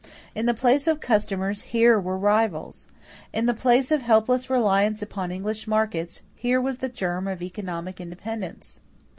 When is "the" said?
0.47-0.55, 3.45-3.53, 6.79-6.89